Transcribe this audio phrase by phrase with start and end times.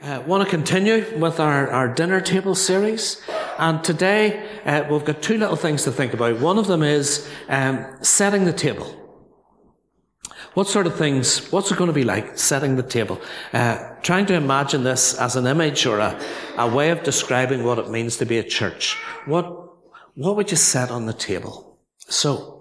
[0.00, 3.20] Uh, want to continue with our, our dinner table series.
[3.58, 6.38] And today uh, we've got two little things to think about.
[6.38, 8.94] One of them is um, setting the table.
[10.54, 13.20] What sort of things, what's it going to be like setting the table?
[13.52, 16.20] Uh, trying to imagine this as an image or a,
[16.56, 18.96] a way of describing what it means to be a church.
[19.26, 19.46] What,
[20.14, 21.76] what would you set on the table?
[21.98, 22.57] So,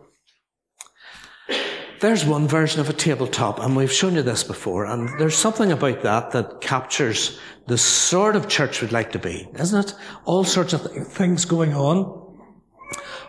[1.99, 5.71] there's one version of a tabletop, and we've shown you this before, and there's something
[5.71, 9.95] about that that captures the sort of church we'd like to be, isn't it?
[10.25, 12.23] All sorts of th- things going on.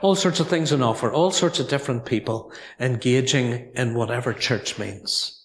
[0.00, 4.78] All sorts of things on offer, all sorts of different people engaging in whatever church
[4.78, 5.44] means.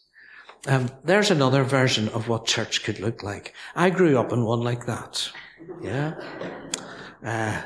[0.68, 3.56] Um, there's another version of what church could look like.
[3.76, 5.28] I grew up in one like that.
[5.82, 6.14] Yeah.
[7.26, 7.64] Uh,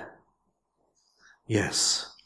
[1.45, 2.16] yes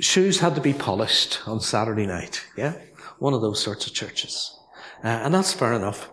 [0.00, 2.44] shoes had to be polished on Saturday night.
[2.56, 2.74] Yeah?
[3.18, 4.58] One of those sorts of churches.
[5.02, 6.10] Uh, and that's fair enough.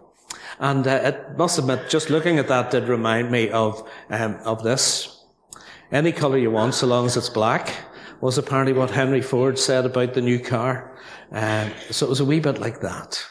[0.60, 4.64] And uh, it must admit, just looking at that did remind me of, um, of
[4.64, 5.24] this.
[5.92, 7.74] Any colour you want, so long as it's black,
[8.22, 10.98] was apparently what Henry Ford said about the new car.
[11.32, 13.24] Uh, so it was a wee bit like that.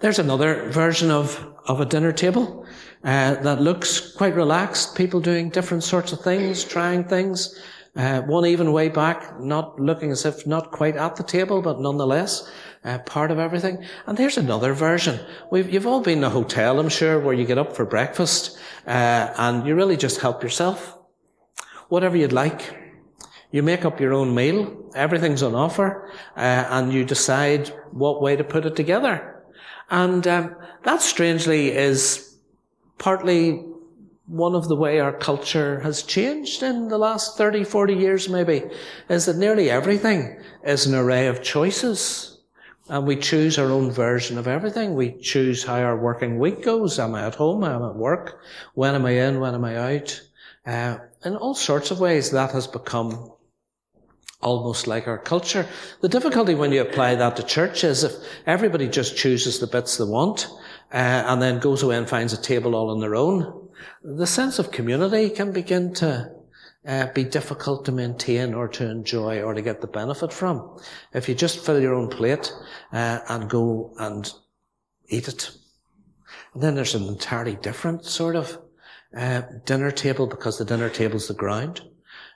[0.00, 2.66] There's another version of, of a dinner table
[3.04, 4.96] uh, that looks quite relaxed.
[4.96, 7.58] People doing different sorts of things, trying things.
[7.96, 11.80] Uh, one even way back, not looking as if not quite at the table, but
[11.80, 12.50] nonetheless
[12.84, 13.84] uh, part of everything.
[14.06, 15.20] And there's another version.
[15.50, 18.58] We've, you've all been in a hotel, I'm sure, where you get up for breakfast
[18.86, 20.98] uh, and you really just help yourself.
[21.88, 22.74] Whatever you'd like.
[23.52, 24.90] You make up your own meal.
[24.96, 29.44] Everything's on offer, uh, and you decide what way to put it together.
[29.88, 32.36] And um, that strangely is
[32.98, 33.64] partly
[34.26, 38.64] one of the way our culture has changed in the last 30, 40 years maybe,
[39.08, 42.38] is that nearly everything is an array of choices.
[42.88, 44.94] And we choose our own version of everything.
[44.94, 46.98] We choose how our working week goes.
[46.98, 47.64] Am I at home?
[47.64, 48.40] Am I at work?
[48.74, 49.40] When am I in?
[49.40, 50.20] When am I out?
[50.66, 53.32] Uh, in all sorts of ways, that has become
[54.42, 55.66] almost like our culture.
[56.02, 58.12] The difficulty when you apply that to church is if
[58.46, 60.48] everybody just chooses the bits they want,
[60.92, 63.63] uh, and then goes away and finds a table all on their own,
[64.02, 66.30] the sense of community can begin to
[66.86, 70.78] uh, be difficult to maintain or to enjoy or to get the benefit from.
[71.12, 72.52] If you just fill your own plate
[72.92, 74.30] uh, and go and
[75.08, 75.50] eat it.
[76.52, 78.58] And then there's an entirely different sort of
[79.16, 81.82] uh, dinner table because the dinner table's the ground.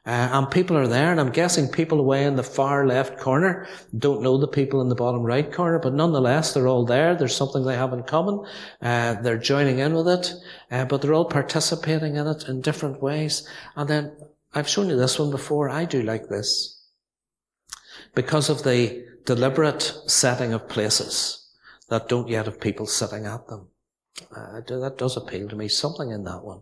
[0.06, 3.66] Uh, and people are there, and I'm guessing people away in the far left corner
[3.96, 7.14] don't know the people in the bottom right corner, but nonetheless, they're all there.
[7.14, 8.46] There's something they have in common.
[8.80, 10.32] Uh, they're joining in with it,
[10.70, 13.46] uh, but they're all participating in it in different ways.
[13.76, 14.12] And then
[14.54, 15.68] I've shown you this one before.
[15.68, 16.80] I do like this
[18.14, 21.50] because of the deliberate setting of places
[21.88, 23.68] that don't yet have people sitting at them.
[24.34, 25.68] Uh, that does appeal to me.
[25.68, 26.60] Something in that one.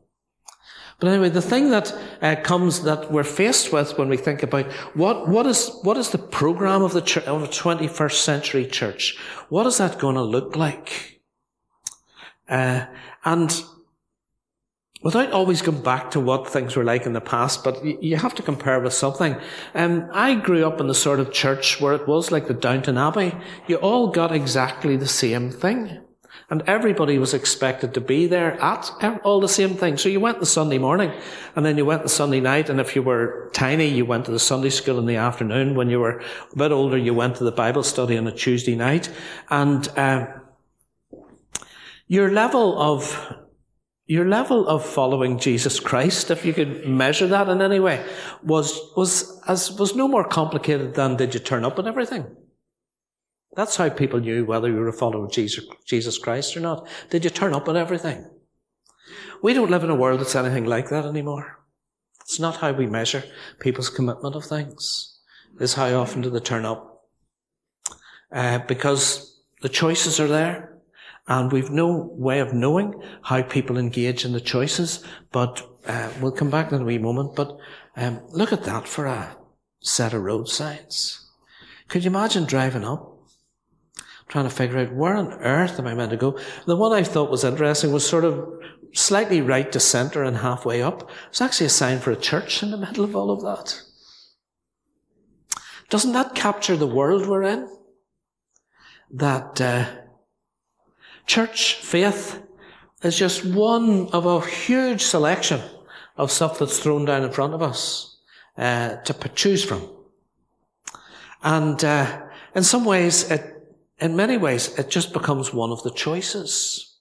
[0.98, 4.72] But anyway, the thing that uh, comes that we're faced with when we think about
[4.94, 9.18] what what is what is the program of the church, of the 21st century church?
[9.50, 11.20] What is that going to look like?
[12.48, 12.86] Uh,
[13.24, 13.62] and
[15.02, 18.34] without always going back to what things were like in the past, but you have
[18.34, 19.36] to compare with something.
[19.74, 22.96] Um, I grew up in the sort of church where it was like the Downton
[22.96, 23.34] Abbey.
[23.66, 26.05] You all got exactly the same thing.
[26.48, 28.92] And everybody was expected to be there at
[29.24, 29.96] all the same thing.
[29.96, 31.12] So you went the Sunday morning
[31.56, 32.70] and then you went the Sunday night.
[32.70, 35.74] And if you were tiny, you went to the Sunday school in the afternoon.
[35.74, 36.20] When you were
[36.52, 39.10] a bit older, you went to the Bible study on a Tuesday night.
[39.50, 40.26] And, uh,
[42.06, 43.34] your level of,
[44.06, 48.06] your level of following Jesus Christ, if you could measure that in any way,
[48.44, 52.24] was, was, as, was no more complicated than did you turn up and everything.
[53.56, 56.86] That's how people knew whether you were a follower of Jesus, Christ or not.
[57.08, 58.28] Did you turn up at everything?
[59.42, 61.58] We don't live in a world that's anything like that anymore.
[62.20, 63.24] It's not how we measure
[63.58, 65.18] people's commitment of things.
[65.58, 67.04] It's how often do they turn up.
[68.30, 70.78] Uh, because the choices are there
[71.26, 75.02] and we've no way of knowing how people engage in the choices,
[75.32, 77.34] but uh, we'll come back in a wee moment.
[77.34, 77.56] But
[77.96, 79.34] um, look at that for a
[79.80, 81.30] set of road signs.
[81.88, 83.15] Could you imagine driving up
[84.28, 86.38] trying to figure out where on earth am I meant to go.
[86.66, 88.48] The one I thought was interesting was sort of
[88.92, 91.10] slightly right to centre and halfway up.
[91.28, 93.82] It's actually a sign for a church in the middle of all of that.
[95.88, 97.68] Doesn't that capture the world we're in?
[99.10, 99.86] That uh,
[101.26, 102.42] church faith
[103.02, 105.60] is just one of a huge selection
[106.16, 108.18] of stuff that's thrown down in front of us
[108.56, 109.88] uh, to choose from.
[111.42, 112.22] And uh,
[112.54, 113.55] in some ways, it
[113.98, 116.98] in many ways, it just becomes one of the choices.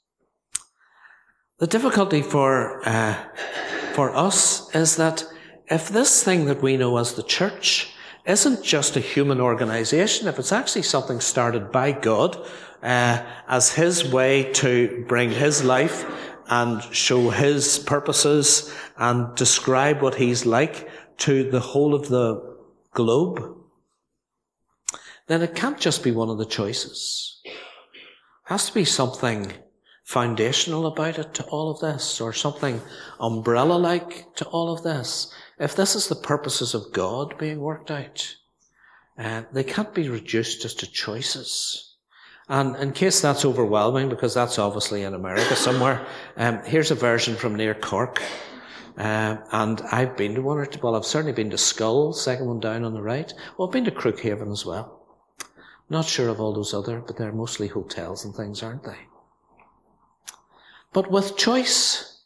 [1.60, 3.16] The difficulty for, uh,
[3.94, 5.26] for us is that
[5.68, 7.94] if this thing that we know as the church
[8.26, 12.38] isn't just a human organization, if it's actually something started by God
[12.82, 16.06] uh, as His way to bring His life
[16.48, 20.90] and show His purposes and describe what He's like
[21.20, 22.58] to the whole of the
[22.94, 23.55] globe,
[25.28, 27.40] then it can't just be one of the choices.
[27.44, 27.54] It
[28.46, 29.54] has to be something
[30.04, 32.80] foundational about it to all of this, or something
[33.20, 35.34] umbrella like to all of this.
[35.60, 38.36] If this is the purposes of God being worked out,
[39.18, 41.96] uh, they can't be reduced just to choices.
[42.48, 46.06] And in case that's overwhelming, because that's obviously in America somewhere,
[46.38, 48.22] um, here's a version from near Cork.
[48.98, 52.46] Uh, and I've been to one or two, well, I've certainly been to Schull, second
[52.46, 53.34] one down on the right.
[53.58, 54.95] Well, I've been to Crookhaven as well.
[55.90, 58.98] Not sure of all those other, but they're mostly hotels and things, aren't they?
[60.94, 62.24] But with choice,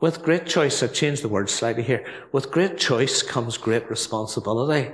[0.00, 2.04] with great choice, I've changed the word slightly here.
[2.32, 4.92] With great choice comes great responsibility.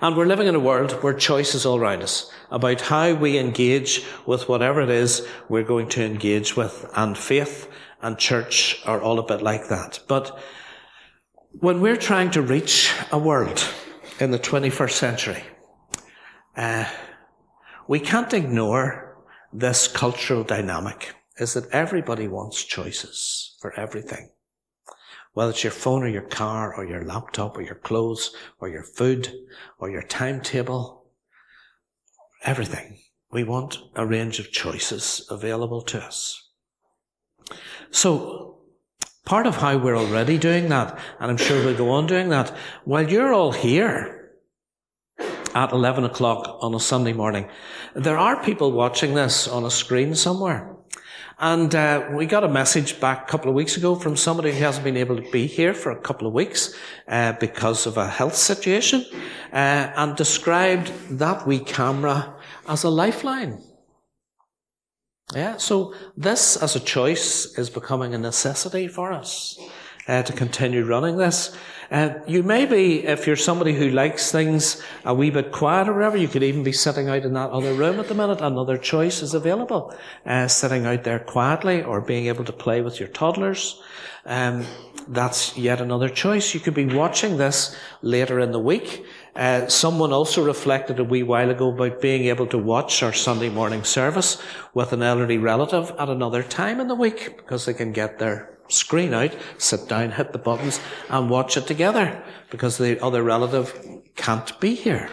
[0.00, 3.38] And we're living in a world where choice is all around us about how we
[3.38, 6.84] engage with whatever it is we're going to engage with.
[6.94, 7.70] And faith
[8.02, 10.00] and church are all a bit like that.
[10.06, 10.38] But
[11.52, 13.66] when we're trying to reach a world
[14.20, 15.44] in the 21st century,
[16.56, 16.86] uh,
[17.86, 19.16] we can't ignore
[19.52, 24.30] this cultural dynamic is that everybody wants choices for everything.
[25.34, 28.82] Whether it's your phone or your car or your laptop or your clothes or your
[28.82, 29.32] food
[29.78, 31.04] or your timetable,
[32.42, 33.00] everything.
[33.30, 36.48] We want a range of choices available to us.
[37.90, 38.60] So,
[39.26, 42.56] part of how we're already doing that, and I'm sure we'll go on doing that,
[42.84, 44.15] while you're all here
[45.56, 47.48] at 11 o'clock on a Sunday morning,
[47.94, 50.76] there are people watching this on a screen somewhere.
[51.38, 54.58] And uh, we got a message back a couple of weeks ago from somebody who
[54.58, 56.74] hasn't been able to be here for a couple of weeks
[57.08, 59.04] uh, because of a health situation,
[59.52, 62.34] uh, and described that wee camera
[62.68, 63.62] as a lifeline.
[65.34, 69.58] Yeah, so this as a choice is becoming a necessity for us
[70.06, 71.56] uh, to continue running this.
[71.90, 75.94] Uh, you may be, if you're somebody who likes things a wee bit quiet or
[75.94, 78.40] whatever, you could even be sitting out in that other room at the minute.
[78.40, 79.94] Another choice is available.
[80.24, 83.80] Uh, sitting out there quietly or being able to play with your toddlers.
[84.24, 84.66] Um,
[85.08, 86.52] that's yet another choice.
[86.52, 89.04] You could be watching this later in the week.
[89.36, 93.50] Uh, someone also reflected a wee while ago about being able to watch our Sunday
[93.50, 94.42] morning service
[94.74, 98.55] with an elderly relative at another time in the week because they can get their
[98.68, 103.72] screen out, sit down, hit the buttons, and watch it together because the other relative
[104.16, 105.08] can't be here.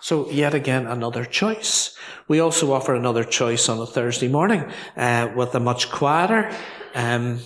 [0.00, 1.96] So yet again, another choice.
[2.28, 6.54] We also offer another choice on a Thursday morning uh, with a much quieter
[6.94, 7.40] um,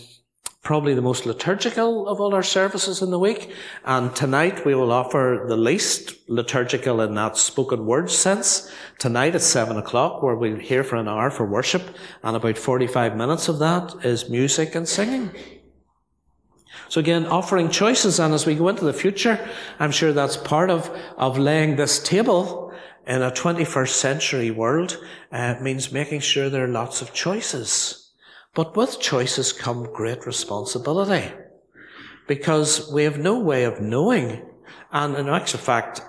[0.69, 3.51] probably the most liturgical of all our services in the week.
[3.87, 8.71] And tonight we will offer the least liturgical in that spoken word sense.
[8.99, 13.17] Tonight at seven o'clock, where we'll hear for an hour for worship, and about 45
[13.17, 15.31] minutes of that is music and singing.
[16.91, 19.41] So again, offering choices, and as we go into the future,
[19.79, 22.75] I'm sure that's part of, of laying this table
[23.07, 28.08] in a 21st century world, uh, means making sure there are lots of choices.
[28.59, 31.31] But with choices come great responsibility
[32.27, 34.45] because we have no way of knowing.
[34.91, 36.01] And in actual fact,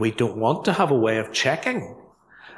[0.00, 1.94] we don't want to have a way of checking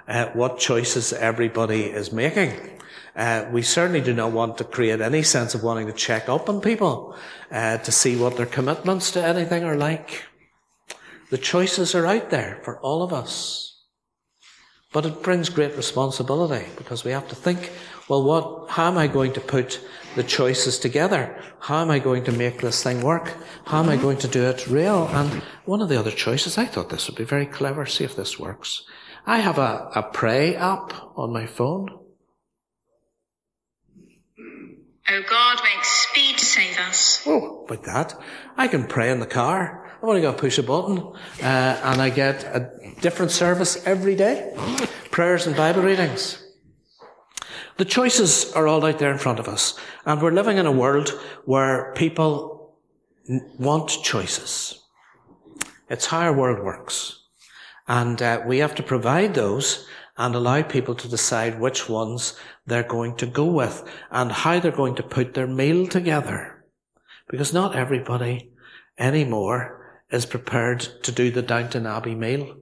[0.06, 2.78] uh, what choices everybody is making.
[3.16, 6.48] Uh, we certainly do not want to create any sense of wanting to check up
[6.48, 7.16] on people
[7.50, 10.26] uh, to see what their commitments to anything are like.
[11.30, 13.66] The choices are out there for all of us.
[14.92, 17.72] But it brings great responsibility because we have to think
[18.10, 19.80] well, what, how am I going to put
[20.16, 21.40] the choices together?
[21.60, 23.32] How am I going to make this thing work?
[23.66, 25.06] How am I going to do it real?
[25.12, 25.30] And
[25.64, 27.86] one of the other choices, I thought this would be very clever.
[27.86, 28.82] See if this works.
[29.26, 32.00] I have a, a pray app on my phone.
[35.08, 37.22] Oh God, make speed to save us.
[37.26, 38.20] Oh, like that.
[38.56, 39.88] I can pray in the car.
[39.98, 44.16] I've only got to push a button, uh, and I get a different service every
[44.16, 44.52] day.
[45.12, 46.44] Prayers and Bible readings.
[47.80, 49.74] The choices are all out there in front of us.
[50.04, 52.76] And we're living in a world where people
[53.58, 54.78] want choices.
[55.88, 57.24] It's how our world works.
[57.88, 59.86] And uh, we have to provide those
[60.18, 64.72] and allow people to decide which ones they're going to go with and how they're
[64.72, 66.62] going to put their meal together.
[67.30, 68.52] Because not everybody
[68.98, 72.58] anymore is prepared to do the Downton Abbey meal.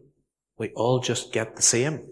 [0.58, 2.06] We all just get the same.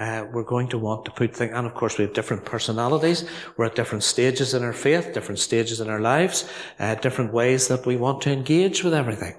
[0.00, 3.28] Uh, we're going to want to put things, and of course we have different personalities.
[3.56, 7.68] We're at different stages in our faith, different stages in our lives, uh, different ways
[7.68, 9.34] that we want to engage with everything.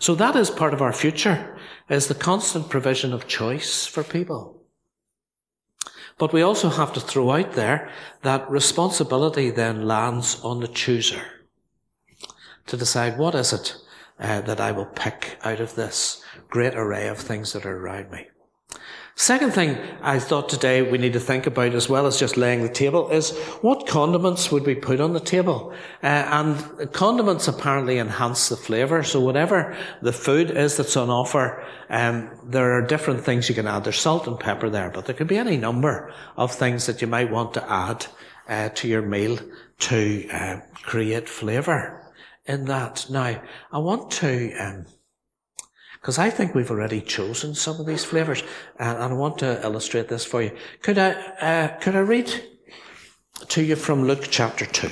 [0.00, 1.56] So that is part of our future,
[1.88, 4.60] is the constant provision of choice for people.
[6.18, 7.88] But we also have to throw out there
[8.22, 11.22] that responsibility then lands on the chooser
[12.66, 13.76] to decide what is it
[14.18, 18.10] uh, that I will pick out of this great array of things that are around
[18.10, 18.26] me.
[19.18, 22.62] Second thing I thought today we need to think about as well as just laying
[22.62, 25.72] the table is what condiments would we put on the table?
[26.02, 29.02] Uh, and condiments apparently enhance the flavour.
[29.02, 33.66] So whatever the food is that's on offer, um, there are different things you can
[33.66, 33.84] add.
[33.84, 37.08] There's salt and pepper there, but there could be any number of things that you
[37.08, 38.04] might want to add
[38.50, 39.38] uh, to your meal
[39.78, 42.12] to uh, create flavour
[42.44, 43.06] in that.
[43.08, 43.40] Now,
[43.72, 44.86] I want to um,
[46.06, 48.44] because I think we've already chosen some of these flavors,
[48.78, 50.52] and, I want to illustrate this for you.
[50.80, 52.32] Could I, uh, could I read
[53.48, 54.88] to you from Luke chapter 2?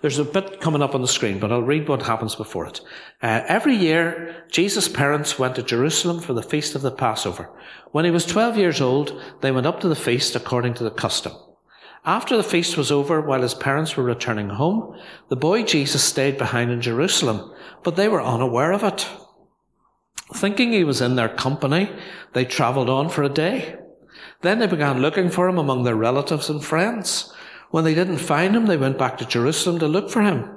[0.00, 2.80] There's a bit coming up on the screen, but I'll read what happens before it.
[3.22, 7.48] Uh, every year, Jesus' parents went to Jerusalem for the feast of the Passover.
[7.92, 10.90] When he was 12 years old, they went up to the feast according to the
[10.90, 11.32] custom.
[12.04, 16.36] After the feast was over, while his parents were returning home, the boy Jesus stayed
[16.36, 17.52] behind in Jerusalem,
[17.84, 19.08] but they were unaware of it.
[20.34, 21.92] Thinking he was in their company,
[22.32, 23.78] they travelled on for a day.
[24.40, 27.32] Then they began looking for him among their relatives and friends.
[27.70, 30.50] When they didn't find him, they went back to Jerusalem to look for him.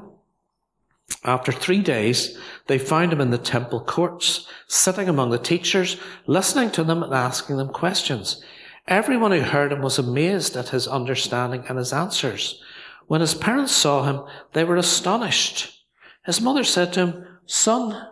[1.24, 6.72] After three days, they found him in the temple courts, sitting among the teachers, listening
[6.72, 8.44] to them and asking them questions.
[8.88, 12.62] Everyone who heard him was amazed at his understanding and his answers.
[13.08, 14.22] When his parents saw him,
[14.54, 15.86] they were astonished.
[16.26, 18.10] His mother said to him, Son,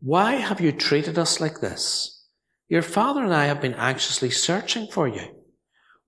[0.00, 2.26] why have you treated us like this?
[2.68, 5.22] Your father and I have been anxiously searching for you.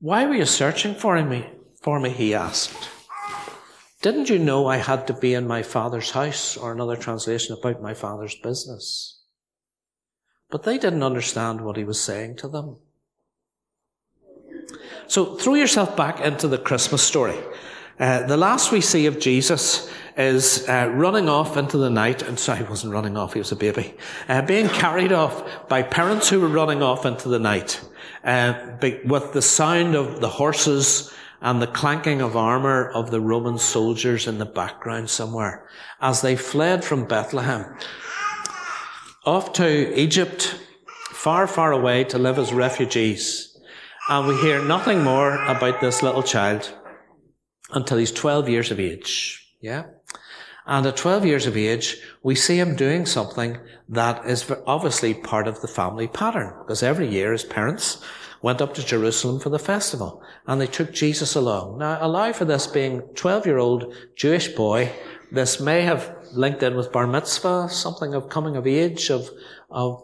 [0.01, 1.51] Why were you searching for me?
[1.83, 2.89] For me, he asked.
[4.03, 7.83] Didn't you know I had to be in my father's house, or another translation about
[7.83, 9.20] my father's business?
[10.51, 12.77] But they didn't understand what he was saying to them.
[15.07, 17.39] So throw yourself back into the Christmas story.
[17.99, 22.39] Uh, the last we see of Jesus is uh, running off into the night, and
[22.39, 23.95] sorry, he wasn't running off, he was a baby,
[24.29, 27.81] uh, being carried off by parents who were running off into the night,
[28.25, 28.55] uh,
[29.05, 34.27] with the sound of the horses and the clanking of armour of the Roman soldiers
[34.27, 35.67] in the background somewhere,
[36.01, 37.77] as they fled from Bethlehem
[39.25, 40.59] off to Egypt,
[41.11, 43.59] far, far away to live as refugees.
[44.09, 46.75] And we hear nothing more about this little child
[47.71, 49.55] until he's 12 years of age.
[49.61, 49.85] Yeah?
[50.67, 53.59] And at 12 years of age, we see him doing something
[53.89, 56.55] that is obviously part of the family pattern.
[56.61, 58.03] Because every year his parents
[58.43, 61.79] went up to Jerusalem for the festival and they took Jesus along.
[61.79, 64.93] Now allow for this being 12 year old Jewish boy.
[65.33, 69.31] This may have linked in with bar mitzvah, something of coming of age, of,
[69.71, 70.03] of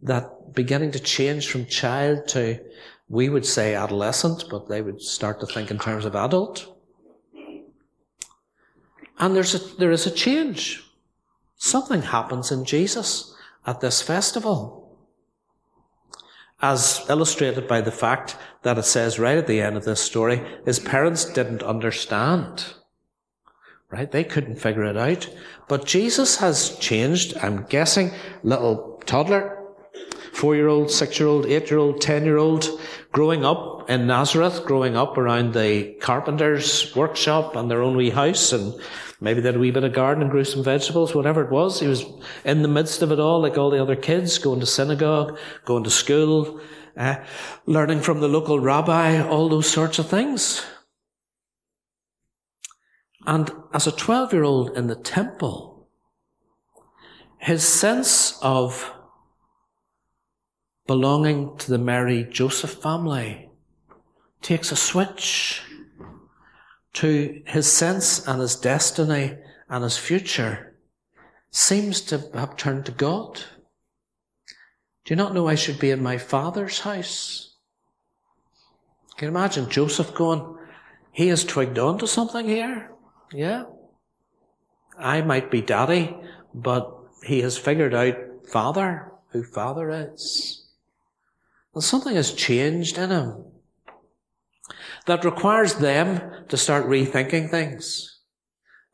[0.00, 2.60] that beginning to change from child to,
[3.08, 6.68] we would say adolescent, but they would start to think in terms of adult.
[9.18, 10.82] And there's a, there is a change.
[11.56, 13.34] Something happens in Jesus
[13.66, 14.98] at this festival.
[16.60, 20.42] As illustrated by the fact that it says right at the end of this story,
[20.64, 22.74] his parents didn't understand.
[23.92, 24.10] Right?
[24.10, 25.28] They couldn't figure it out.
[25.68, 28.10] But Jesus has changed, I'm guessing,
[28.42, 29.62] little toddler,
[30.32, 32.68] four year old, six year old, eight year old, ten year old,
[33.12, 38.52] growing up in Nazareth, growing up around the carpenter's workshop and their own wee house,
[38.52, 38.74] and
[39.20, 41.80] maybe they had a wee bit of garden and grew some vegetables, whatever it was.
[41.80, 42.04] He was
[42.44, 45.84] in the midst of it all, like all the other kids, going to synagogue, going
[45.84, 46.60] to school,
[46.96, 47.16] uh,
[47.66, 50.64] learning from the local rabbi, all those sorts of things.
[53.26, 55.88] And as a 12 year old in the temple,
[57.38, 58.92] his sense of
[60.86, 63.48] belonging to the Mary Joseph family
[64.40, 65.62] takes a switch
[66.94, 69.38] to his sense and his destiny
[69.68, 70.76] and his future
[71.50, 73.36] seems to have turned to God.
[75.04, 77.56] Do you not know I should be in my father's house?
[79.16, 80.56] Can you imagine Joseph going,
[81.10, 82.91] he has twigged on to something here?
[83.32, 83.64] Yeah.
[84.98, 86.16] I might be daddy,
[86.54, 88.14] but he has figured out
[88.50, 90.66] father, who father is.
[91.72, 93.44] Well, something has changed in him
[95.06, 98.20] that requires them to start rethinking things.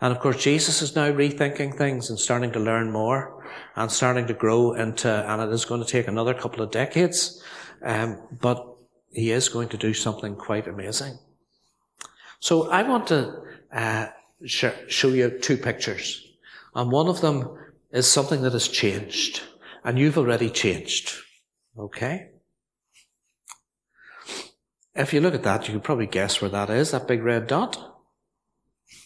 [0.01, 4.29] And of course, Jesus is now rethinking things and starting to learn more and starting
[4.29, 7.43] to grow into, and it is going to take another couple of decades,
[7.83, 8.65] um, but
[9.13, 11.19] he is going to do something quite amazing.
[12.39, 13.43] So I want to
[13.73, 14.07] uh,
[14.45, 16.27] show you two pictures,
[16.75, 17.59] and one of them
[17.91, 19.43] is something that has changed,
[19.85, 21.13] and you've already changed.
[21.79, 22.31] Okay?
[24.95, 27.47] If you look at that, you can probably guess where that is, that big red
[27.47, 27.97] dot.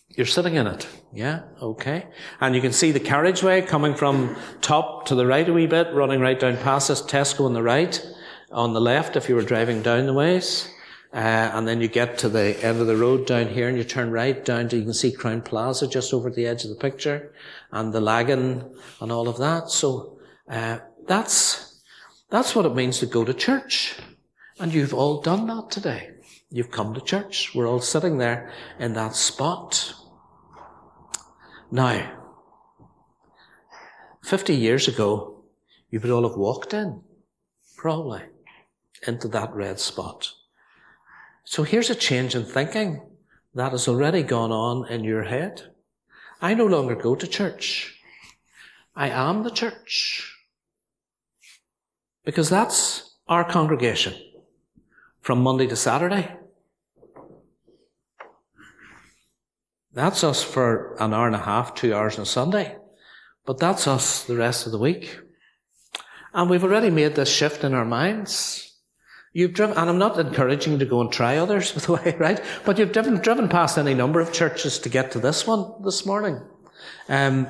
[0.08, 0.86] You're sitting in it.
[1.12, 1.42] Yeah?
[1.60, 2.06] Okay.
[2.40, 5.92] And you can see the carriageway coming from top to the right a wee bit,
[5.94, 8.04] running right down past us, Tesco on the right,
[8.50, 10.68] on the left if you were driving down the ways.
[11.12, 13.84] Uh, and then you get to the end of the road down here and you
[13.84, 16.76] turn right down to, you can see Crowne Plaza just over the edge of the
[16.76, 17.34] picture
[17.70, 19.68] and the Lagan and all of that.
[19.68, 21.82] So, uh, that's,
[22.30, 23.96] that's what it means to go to church.
[24.58, 26.12] And you've all done that today.
[26.50, 27.54] You've come to church.
[27.54, 29.94] We're all sitting there in that spot.
[31.70, 32.18] Now,
[34.22, 35.44] 50 years ago,
[35.90, 37.02] you would all have walked in,
[37.76, 38.22] probably,
[39.06, 40.32] into that red spot.
[41.44, 43.02] So here's a change in thinking
[43.54, 45.62] that has already gone on in your head.
[46.40, 47.98] I no longer go to church.
[48.94, 50.36] I am the church.
[52.24, 54.14] Because that's our congregation
[55.20, 56.36] from Monday to Saturday.
[59.92, 62.76] That's us for an hour and a half, two hours on Sunday.
[63.44, 65.18] But that's us the rest of the week.
[66.32, 68.71] And we've already made this shift in our minds.
[69.34, 72.16] You've driven, and I'm not encouraging you to go and try others, by the way,
[72.18, 72.40] right?
[72.64, 76.04] But you've driven, driven past any number of churches to get to this one this
[76.04, 76.40] morning.
[77.08, 77.48] Um,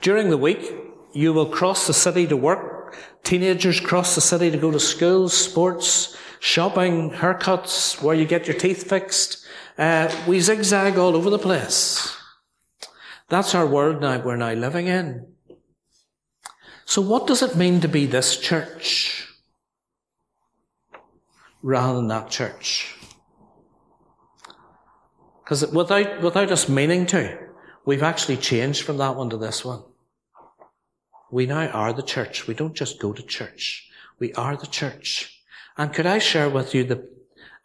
[0.00, 0.72] during the week,
[1.12, 2.96] you will cross the city to work.
[3.24, 8.56] Teenagers cross the city to go to school, sports, shopping, haircuts, where you get your
[8.56, 9.44] teeth fixed.
[9.76, 12.16] Uh, we zigzag all over the place.
[13.28, 15.26] That's our world now we're now living in.
[16.86, 19.27] So what does it mean to be this church?
[21.62, 22.94] Rather than that church.
[25.42, 27.38] Because without, without us meaning to,
[27.84, 29.82] we've actually changed from that one to this one.
[31.30, 32.46] We now are the church.
[32.46, 33.90] We don't just go to church.
[34.18, 35.42] We are the church.
[35.76, 37.02] And could I share with you that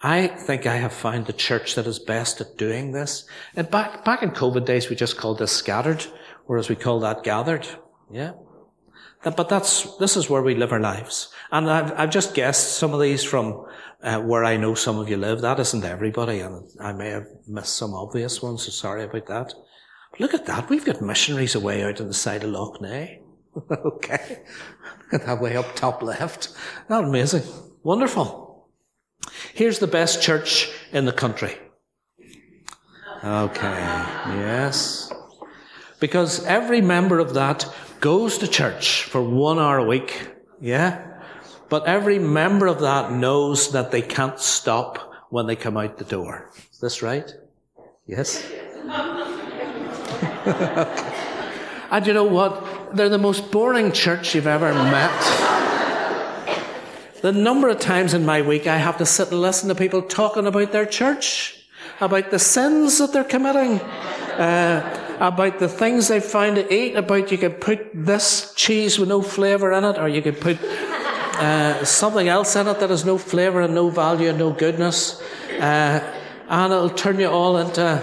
[0.01, 3.25] I think I have found the church that is best at doing this.
[3.55, 6.05] And back, back in COVID days, we just called this scattered,
[6.45, 7.65] whereas we call that gathered.
[8.11, 8.33] Yeah.
[9.23, 11.32] But that's, this is where we live our lives.
[11.53, 13.67] And I've, I've just guessed some of these from
[14.01, 15.41] uh, where I know some of you live.
[15.41, 19.53] That isn't everybody, and I may have missed some obvious ones, so sorry about that.
[20.09, 20.67] But look at that.
[20.67, 23.19] We've got missionaries away out on the side of Lough Neagh.
[23.71, 24.41] okay.
[25.11, 26.57] Look at that way up top left.
[26.89, 27.43] That amazing.
[27.83, 28.67] Wonderful.
[29.53, 31.55] Here's the best church in the country.
[33.23, 33.77] Okay.
[34.39, 35.13] Yes.
[35.99, 40.29] Because every member of that goes to church for one hour a week.
[40.59, 41.12] Yeah?
[41.73, 46.03] But every member of that knows that they can't stop when they come out the
[46.03, 46.51] door.
[46.71, 47.35] Is this right?
[48.05, 48.45] Yes?
[51.89, 52.95] and you know what?
[52.95, 55.19] They're the most boring church you've ever met.
[57.23, 60.03] The number of times in my week I have to sit and listen to people
[60.03, 61.65] talking about their church,
[61.99, 63.79] about the sins that they're committing,
[64.37, 69.09] uh, about the things they find to eat, about you could put this cheese with
[69.09, 70.59] no flavour in it, or you could put
[71.33, 75.21] uh, something else in it that has no flavour and no value and no goodness.
[75.59, 75.99] Uh,
[76.47, 78.01] and it'll turn you all into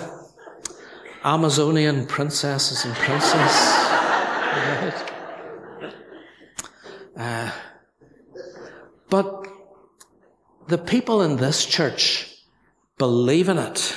[1.24, 3.32] Amazonian princesses and princes.
[3.34, 5.12] right.
[7.16, 7.50] uh,
[9.08, 9.46] but
[10.68, 12.34] the people in this church
[12.96, 13.96] believe in it.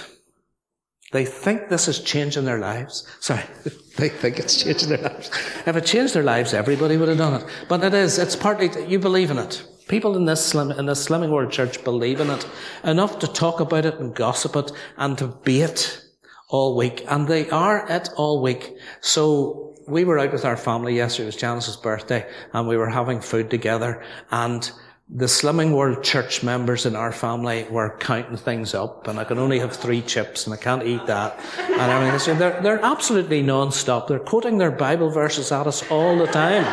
[1.13, 3.07] They think this is changing their lives.
[3.19, 3.43] Sorry,
[3.97, 5.29] they think it's changing their lives.
[5.65, 7.47] If it changed their lives, everybody would have done it.
[7.69, 8.17] But it is.
[8.17, 9.63] It's partly you believe in it.
[9.87, 12.47] People in this slim, in this Slimming World Church believe in it
[12.83, 16.01] enough to talk about it and gossip it and to be it
[16.49, 18.75] all week, and they are it all week.
[19.01, 21.23] So we were out with our family yesterday.
[21.23, 24.71] It was Janice's birthday, and we were having food together, and
[25.09, 29.37] the Slimming World Church members in our family were counting things up, and I can
[29.37, 32.19] only have three chips, and I can't eat that, and everything.
[32.19, 34.07] So they're, they're absolutely non-stop.
[34.07, 36.63] They're quoting their Bible verses at us all the time.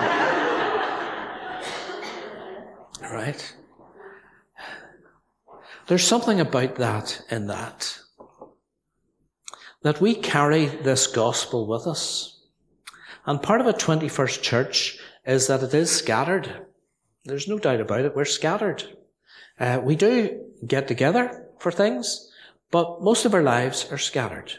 [3.13, 3.57] right?
[5.89, 7.99] There's something about that in that.
[9.83, 12.47] That we carry this gospel with us.
[13.27, 16.67] And part of a 21st church is that it is scattered.
[17.25, 18.17] There's no doubt about it.
[18.17, 18.85] We're scattered.
[19.59, 22.31] Uh, we do get together for things,
[22.71, 24.53] but most of our lives are scattered.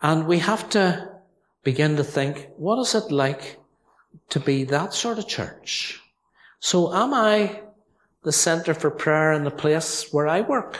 [0.00, 1.10] And we have to
[1.62, 3.58] begin to think, what is it like
[4.30, 6.00] to be that sort of church.
[6.60, 7.62] So am I
[8.22, 10.78] the center for prayer in the place where I work?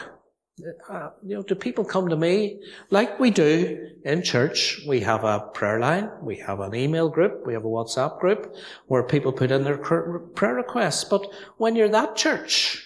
[0.88, 4.80] Uh, you know, do people come to me like we do in church?
[4.88, 8.54] We have a prayer line, we have an email group, we have a WhatsApp group
[8.86, 11.04] where people put in their prayer requests.
[11.04, 11.26] But
[11.58, 12.82] when you're that church,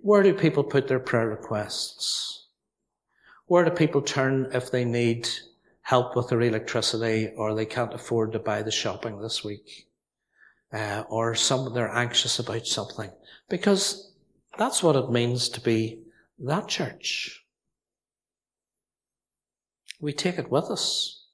[0.00, 2.46] where do people put their prayer requests?
[3.44, 5.28] Where do people turn if they need
[5.82, 9.86] help with their electricity or they can't afford to buy the shopping this week?
[10.72, 13.10] Uh, or some they're anxious about something
[13.50, 14.14] because
[14.56, 15.98] that's what it means to be
[16.38, 17.44] that church.
[20.00, 21.26] We take it with us.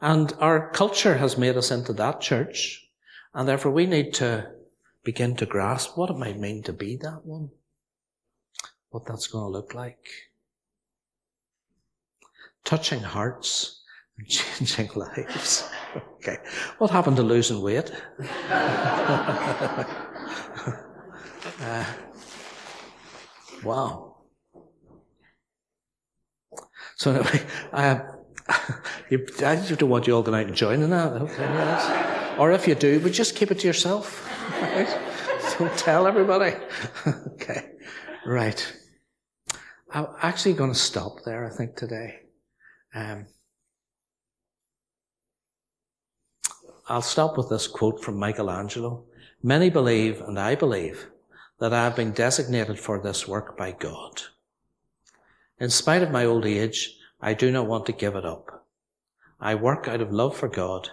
[0.00, 2.88] And our culture has made us into that church.
[3.34, 4.50] And therefore we need to
[5.04, 7.50] begin to grasp what it might mean to be that one.
[8.90, 10.06] What that's going to look like.
[12.64, 13.82] Touching hearts
[14.18, 15.68] and changing lives.
[16.16, 16.38] Okay.
[16.78, 17.92] What happened to losing weight?
[21.60, 21.84] uh,
[23.62, 24.16] wow.
[26.96, 28.00] So anyway, I,
[29.10, 31.12] you, I just don't want you all out and joining that.
[31.12, 32.36] Okay.
[32.38, 34.28] Or if you do, but just keep it to yourself.
[34.60, 34.98] Right?
[35.58, 36.56] Don't tell everybody.
[37.06, 37.70] okay.
[38.26, 38.76] Right.
[39.92, 42.22] I'm actually going to stop there, I think, today.
[42.94, 43.26] Um,
[46.88, 49.04] I'll stop with this quote from Michelangelo.
[49.42, 51.06] Many believe, and I believe,
[51.60, 54.22] that I have been designated for this work by God.
[55.58, 58.66] In spite of my old age, I do not want to give it up.
[59.40, 60.90] I work out of love for God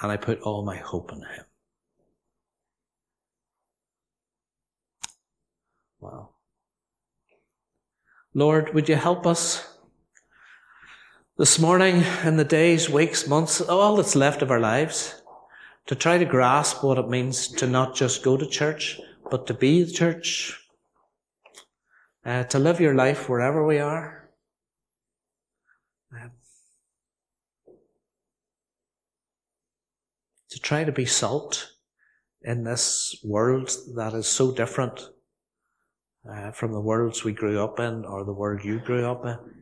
[0.00, 1.44] and I put all my hope in Him.
[6.00, 6.30] Wow.
[8.34, 9.74] Lord, would you help us
[11.36, 15.22] this morning, in the days, weeks, months, all that's left of our lives,
[15.86, 19.54] to try to grasp what it means to not just go to church, but to
[19.54, 20.58] be the church,
[22.24, 24.30] uh, to live your life wherever we are.
[26.14, 26.28] Uh,
[30.50, 31.72] to try to be salt
[32.42, 35.08] in this world that is so different
[36.30, 39.53] uh, from the worlds we grew up in or the world you grew up in.